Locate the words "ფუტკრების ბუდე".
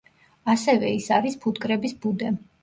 1.45-2.35